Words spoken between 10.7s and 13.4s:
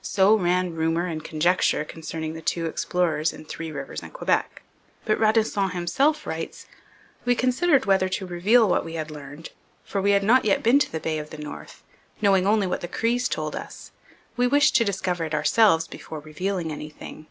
to the Bay of the North, knowing only what the Crees